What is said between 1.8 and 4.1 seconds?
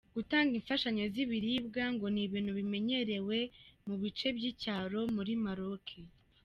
ngo ni ibintu bimenyerewe mu